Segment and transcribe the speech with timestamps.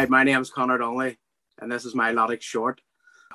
[0.00, 1.18] Hi, my name is Connor Donnelly,
[1.58, 2.80] and this is my Latics short.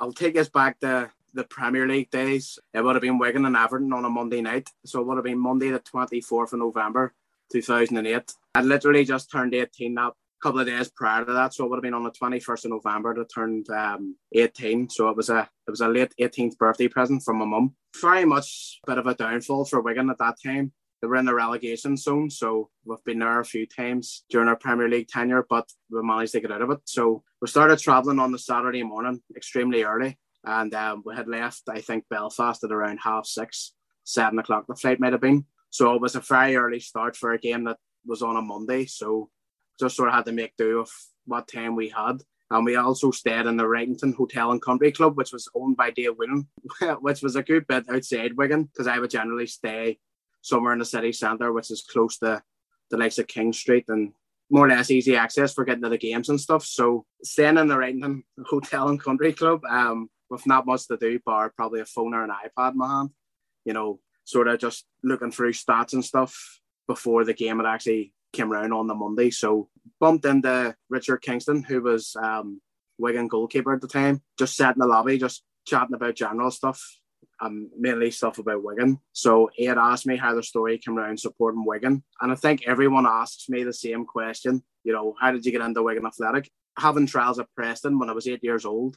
[0.00, 2.58] I'll take us back to the Premier League days.
[2.72, 4.70] It would have been Wigan and Everton on a Monday night.
[4.86, 7.12] So it would have been Monday, the 24th of November,
[7.52, 8.32] 2008.
[8.54, 11.52] I literally just turned 18 that couple of days prior to that.
[11.52, 14.88] So it would have been on the 21st of November to turned um, 18.
[14.88, 17.74] So it was a it was a late 18th birthday present from my mum.
[18.00, 20.72] Very much a bit of a downfall for Wigan at that time.
[21.04, 24.56] They were in the relegation zone, so we've been there a few times during our
[24.56, 26.78] Premier League tenure, but we managed to get out of it.
[26.86, 31.64] So we started travelling on the Saturday morning extremely early, and um, we had left,
[31.68, 34.64] I think, Belfast at around half six, seven o'clock.
[34.66, 35.44] The flight might have been.
[35.68, 38.86] So it was a very early start for a game that was on a Monday.
[38.86, 39.28] So
[39.78, 40.90] just sort of had to make do of
[41.26, 42.22] what time we had.
[42.50, 45.90] And we also stayed in the Wrightington Hotel and Country Club, which was owned by
[45.90, 46.48] Dave Whelan,
[47.02, 49.98] which was a good bit outside Wigan because I would generally stay
[50.44, 52.42] somewhere in the city centre, which is close to
[52.90, 54.12] the likes of King Street and
[54.50, 56.64] more or less easy access for getting to the games and stuff.
[56.66, 61.18] So staying in the Wrightington Hotel and Country Club, um, with not much to do,
[61.24, 63.10] bar probably a phone or an iPad in my hand,
[63.64, 68.12] you know, sort of just looking through stats and stuff before the game had actually
[68.34, 69.30] came around on the Monday.
[69.30, 72.60] So bumped into Richard Kingston, who was um,
[72.98, 76.82] Wigan goalkeeper at the time, just sat in the lobby, just chatting about general stuff
[77.50, 78.98] mainly stuff about Wigan.
[79.12, 82.02] So he had asked me how the story came around supporting Wigan.
[82.20, 85.60] And I think everyone asks me the same question, you know, how did you get
[85.60, 86.50] into Wigan Athletic?
[86.78, 88.96] Having trials at Preston when I was eight years old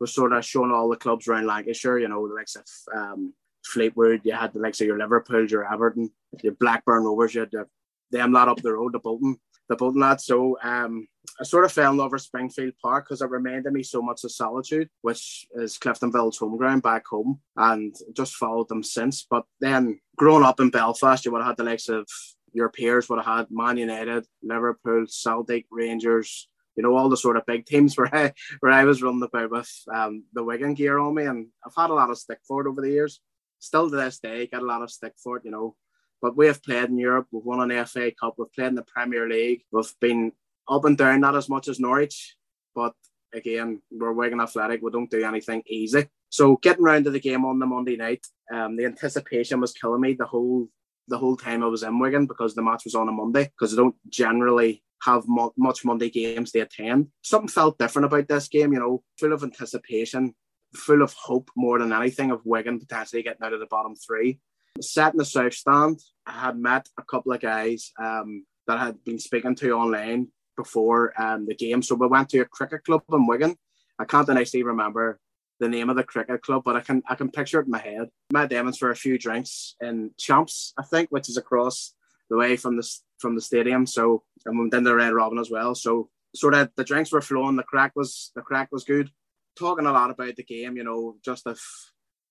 [0.00, 3.34] was sort of showing all the clubs around Lancashire, you know, the likes of um,
[3.64, 6.10] Fleetwood, you had the likes of your Liverpool, your Everton,
[6.42, 7.66] your Blackburn Rovers, you had the,
[8.10, 10.26] them lot up the road, the Bolton, the Bolton lads.
[10.26, 11.06] So um,
[11.40, 14.24] I sort of fell in love with Springfield Park because it reminded me so much
[14.24, 19.26] of Solitude, which is Cliftonville's home ground back home, and just followed them since.
[19.28, 22.06] But then growing up in Belfast, you would have had the likes of
[22.52, 27.36] your peers would have had Man United, Liverpool, Celtic, Rangers, you know, all the sort
[27.36, 30.98] of big teams where I where I was running about with um, the Wigan gear
[30.98, 33.20] on me, and I've had a lot of stick for it over the years.
[33.58, 35.74] Still to this day, get a lot of stick for it, you know.
[36.22, 37.26] But we have played in Europe.
[37.30, 38.34] We've won an FA Cup.
[38.38, 39.62] We've played in the Premier League.
[39.70, 40.32] We've been
[40.68, 42.36] up and down, not as much as Norwich,
[42.74, 42.94] but
[43.34, 44.80] again, we're Wigan Athletic.
[44.82, 46.08] We don't do anything easy.
[46.30, 50.00] So getting round to the game on the Monday night, um, the anticipation was killing
[50.00, 50.68] me the whole
[51.08, 53.74] the whole time I was in Wigan because the match was on a Monday because
[53.74, 57.08] I don't generally have mo- much Monday games to attend.
[57.22, 60.34] Something felt different about this game, you know, full of anticipation,
[60.74, 64.40] full of hope more than anything of Wigan potentially getting out of the bottom three.
[64.80, 68.86] Sat in the south stand, I had met a couple of guys um, that I
[68.86, 71.82] had been speaking to online before um, the game.
[71.82, 73.56] So we went to a cricket club in Wigan.
[73.98, 75.20] I can't actually remember
[75.60, 77.78] the name of the cricket club, but I can I can picture it in my
[77.78, 78.08] head.
[78.32, 81.94] Met Demons for a few drinks in Champs, I think, which is across
[82.28, 83.86] the way from the from the stadium.
[83.86, 85.74] So and in the Red Robin as well.
[85.74, 89.10] So sort of the drinks were flowing, the crack was the crack was good.
[89.56, 91.62] Talking a lot about the game, you know, just if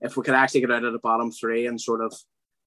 [0.00, 2.14] if we could actually get out of the bottom three and sort of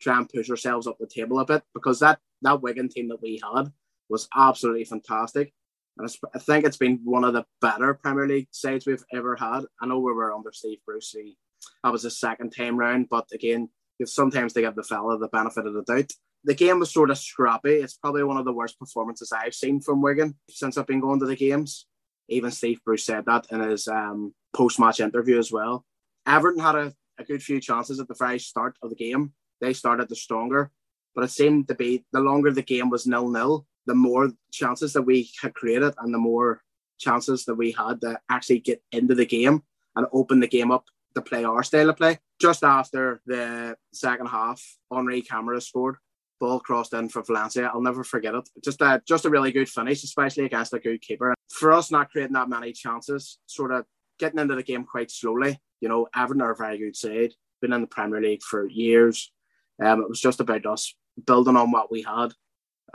[0.00, 3.22] try and push ourselves up the table a bit because that that Wigan team that
[3.22, 3.72] we had
[4.08, 5.52] was absolutely fantastic.
[5.98, 9.64] And I think it's been one of the better Premier League sides we've ever had.
[9.80, 11.36] I know we were under Steve Brucey.
[11.82, 13.68] That was the second time round, but again,
[14.04, 16.12] sometimes they give the fella the benefit of the doubt.
[16.44, 17.74] The game was sort of scrappy.
[17.74, 21.18] It's probably one of the worst performances I've seen from Wigan since I've been going
[21.18, 21.86] to the games.
[22.28, 25.84] Even Steve Bruce said that in his um, post-match interview as well.
[26.26, 29.32] Everton had a, a good few chances at the very start of the game.
[29.60, 30.70] They started the stronger,
[31.14, 35.02] but it seemed to be the longer the game was nil-nil, the more chances that
[35.02, 36.62] we had created and the more
[36.98, 39.62] chances that we had to actually get into the game
[39.96, 40.84] and open the game up
[41.14, 42.18] to play our style of play.
[42.40, 45.96] Just after the second half, Henri Camara scored.
[46.40, 47.68] Ball crossed in for Valencia.
[47.74, 48.48] I'll never forget it.
[48.62, 51.34] Just a just a really good finish, especially against a good keeper.
[51.50, 53.86] For us not creating that many chances, sort of
[54.18, 55.58] getting into the game quite slowly.
[55.80, 57.32] You know, Everton are a very good side.
[57.60, 59.32] Been in the Premier League for years.
[59.82, 60.94] Um, it was just about us
[61.26, 62.32] building on what we had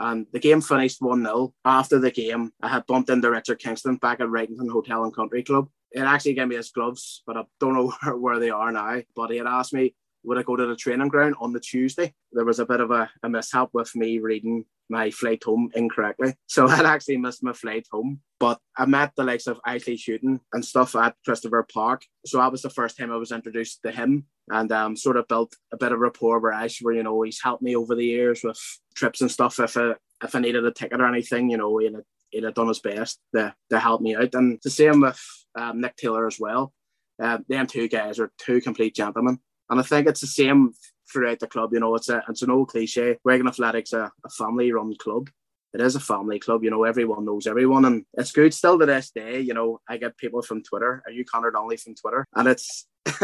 [0.00, 1.54] and the game finished 1 0.
[1.64, 5.42] After the game, I had bumped into Richard Kingston back at Wrightington Hotel and Country
[5.42, 5.68] Club.
[5.92, 9.00] It actually gave me his gloves, but I don't know where they are now.
[9.14, 9.94] But he had asked me,
[10.24, 12.14] would I go to the training ground on the Tuesday?
[12.32, 16.34] There was a bit of a, a mishap with me reading my flight home incorrectly.
[16.46, 18.20] So I'd actually missed my flight home.
[18.38, 22.04] But I met the likes of Ashley Shooting and stuff at Christopher Park.
[22.26, 25.26] So that was the first time I was introduced to him and um, sort of
[25.26, 28.04] built a bit of rapport with Ash where, you know, he's helped me over the
[28.04, 28.60] years with
[28.94, 31.94] trips and stuff if I, if I needed a ticket or anything, you know, he'd,
[32.30, 34.34] he'd have done his best to, to help me out.
[34.34, 35.20] And the same with
[35.58, 36.72] um, Nick Taylor as well.
[37.20, 39.38] Uh, them two guys are two complete gentlemen.
[39.74, 40.72] And I think it's the same
[41.12, 41.72] throughout the club.
[41.72, 43.18] You know, it's a it's an old cliche.
[43.24, 45.30] Wigan Athletics a, a family run club.
[45.72, 46.62] it is a family club.
[46.62, 49.40] You know, everyone knows everyone, and it's good still to this day.
[49.40, 51.02] You know, I get people from Twitter.
[51.04, 52.24] Are you Connor Donnelly from Twitter?
[52.36, 52.86] And it's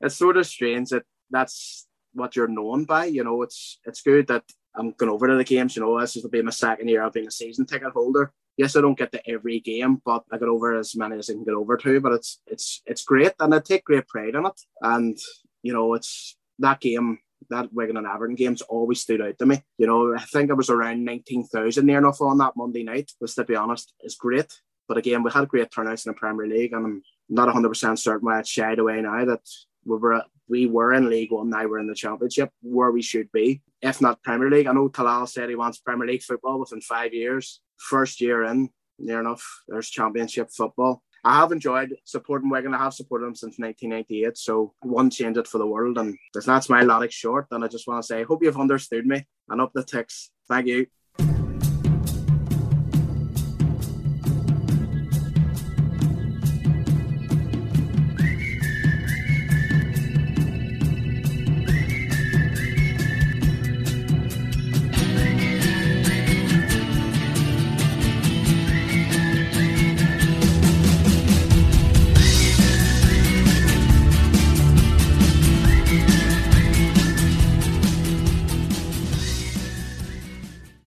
[0.00, 3.04] it's sort of strange that that's what you're known by.
[3.04, 4.44] You know, it's it's good that
[4.74, 5.76] I'm going over to the games.
[5.76, 7.02] You know, this is will be my second year.
[7.02, 8.32] of being a season ticket holder.
[8.56, 11.34] Yes, I don't get to every game, but I get over as many as I
[11.34, 12.00] can get over to.
[12.00, 14.60] But it's it's it's great, and I take great pride in it.
[14.80, 15.18] And
[15.62, 17.18] you know, it's that game
[17.48, 19.62] that Wigan and Everton games always stood out to me.
[19.78, 23.34] You know, I think it was around 19,000 near enough on that Monday night, which
[23.34, 24.52] to be honest is great.
[24.88, 28.26] But again, we had great turnouts in the Premier League, and I'm not 100% certain
[28.26, 29.40] why it's shied away now that
[29.84, 33.30] we were we were in League One, now we're in the Championship, where we should
[33.30, 34.66] be, if not Premier League.
[34.66, 37.60] I know Talal said he wants Premier League football within five years.
[37.76, 38.68] First year in,
[38.98, 41.02] near enough, there's Championship football.
[41.24, 42.74] I have enjoyed supporting Wigan.
[42.74, 44.38] I have supported them since 1998.
[44.38, 45.98] So one change it for the world.
[45.98, 47.46] And that's my Latics short.
[47.50, 50.30] And I just want to say, I hope you've understood me and up the ticks.
[50.48, 50.86] Thank you.